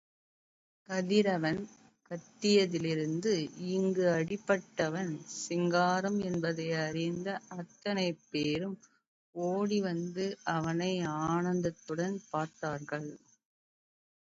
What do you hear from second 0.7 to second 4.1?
சந்திரன் கத்தியதிலிருந்து, இங்கே